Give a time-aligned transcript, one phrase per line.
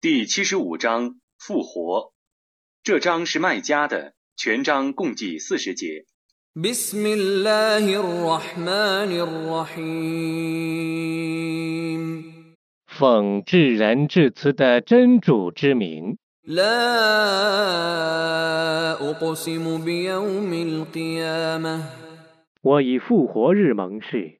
[0.00, 2.12] 第七十五章复活。
[2.82, 6.04] 这章是麦加的，全章共计四十节。
[6.54, 10.46] بسم الله الرحمن الرحيم
[12.86, 16.64] 奉至仁至慈的真主之名， لا
[18.96, 21.82] أقسم بيوم القيامة
[22.62, 24.39] 我以复活日盟誓，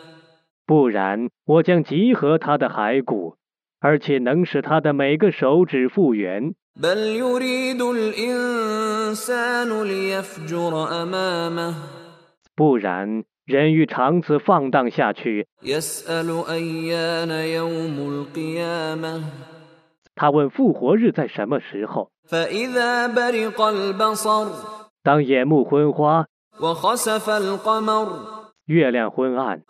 [0.71, 3.35] 不然，我将集合他的骸骨，
[3.81, 6.53] 而且能使他的每个手指复原。
[12.55, 15.45] 不然，人欲长此放荡下去。
[20.15, 22.09] 他问复活日在什么时候？
[25.03, 26.27] 当眼目昏花。
[28.71, 29.61] 月亮昏暗，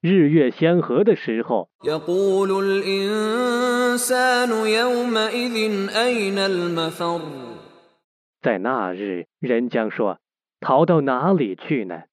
[0.00, 1.68] 日月相合的时候，
[8.40, 10.16] 在那日人将说
[10.60, 12.04] 逃到哪里去呢？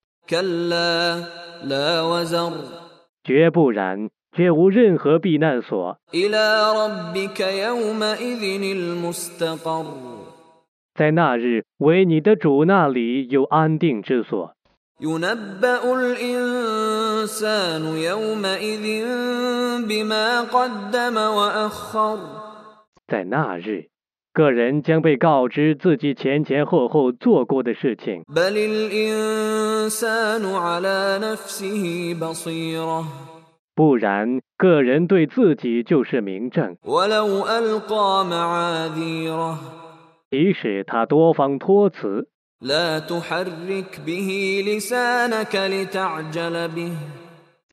[3.23, 5.97] 绝不然，绝无任何避难所。
[11.01, 14.53] 在那日为你的主那里有安定之所。
[23.07, 23.85] 在那日
[24.31, 28.23] 个人将被告知自己前前后后做过的事情。
[33.73, 36.77] 不然个人对自己就是明证。
[40.31, 42.29] 即使他多方托辞。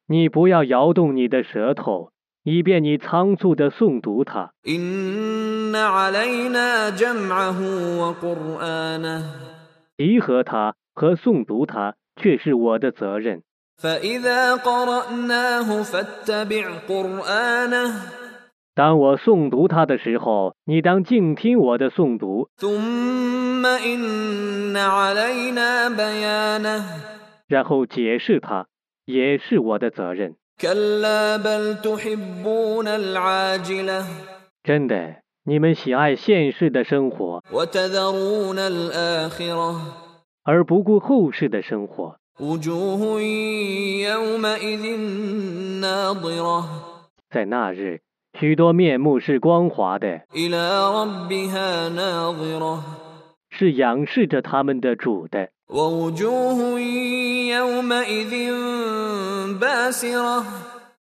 [0.06, 2.10] 你不要摇动你的舌头
[2.42, 4.50] 以便你仓促地诵读它。
[4.64, 5.72] in
[9.96, 13.44] 集合它和诵读它却是我的责任。
[18.78, 22.48] 当我诵读它的时候，你当静听我的诵读，
[27.48, 28.68] 然后解释它，
[29.04, 30.36] 也是我的责任。
[34.62, 37.42] 真的，你们喜爱现世的生活，
[40.44, 42.16] 而不顾后世的生活。
[47.28, 48.02] 在那日。
[48.39, 50.57] 许多面目是光滑的， إلى
[50.91, 52.79] ربها ناظرة
[53.49, 56.79] 是仰视着他们的主的； ووجوه
[57.49, 58.33] يومئذ
[59.59, 60.43] باسرة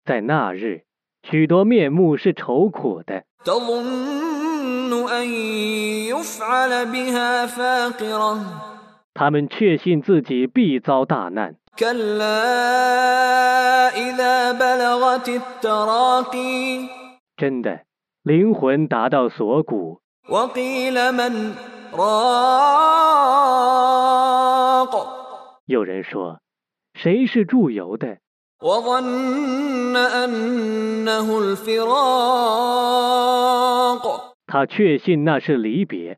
[0.04, 0.82] 在那日，
[1.22, 5.26] 许多面目是愁苦的， تظن أن
[6.08, 8.38] يفعل بها فاقرة
[9.14, 11.56] 他们确信自己必遭大难。
[11.76, 12.30] كلا
[13.96, 16.97] إذا بلغت التراقي
[17.39, 17.83] 真的
[18.21, 20.01] 灵魂达到锁骨。
[25.65, 26.41] 有人说
[26.93, 28.17] 谁是注油的？
[34.45, 36.17] 他确信那是离别。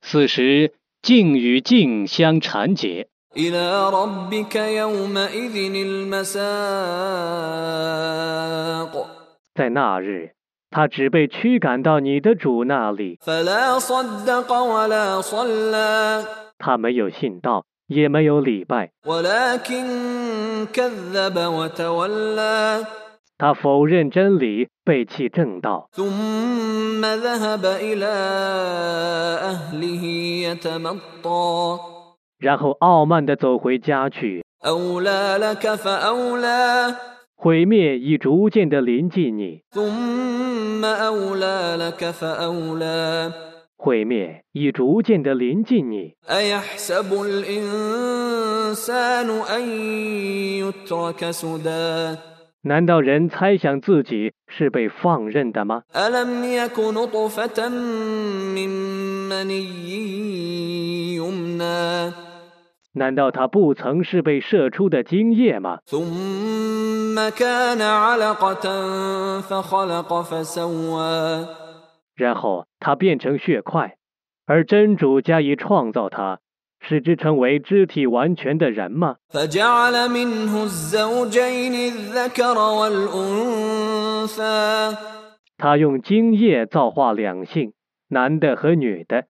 [0.00, 3.08] 此时静与静相缠结。
[3.37, 6.43] إلى ربك يومئذ المساق
[9.55, 10.31] 在那日，
[10.69, 13.17] 他只被驱赶到你的主那里。
[13.25, 16.25] فلا صدق ولا صلى
[16.59, 22.85] 他没有信道，也没有礼拜， ولكن كذب وتولى
[23.37, 25.89] 他否认真理，背弃正道，
[32.38, 34.44] 然后傲慢地走回家去。
[37.36, 39.62] 毁灭已逐渐地临近你。
[43.76, 46.14] 毁灭已逐渐地临近你。
[52.62, 55.82] 难道人猜想自己是被放任的吗？
[55.94, 56.36] 难道人猜
[57.46, 60.28] 想自己是
[61.08, 62.27] 被放任的吗？
[62.98, 65.78] 难道他不曾是被射出的精液吗？
[72.14, 73.94] 然后他变成血块
[74.46, 76.40] 而真主加以创造他
[76.80, 79.16] 使之成为肢体完全的人吗？
[85.56, 87.72] 他用精液造化两性。
[88.08, 89.24] 男的和女的。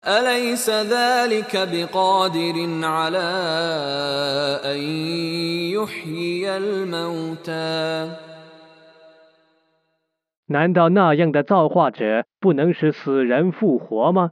[10.51, 14.27] 难道那样的造化者不能使死人复活吗？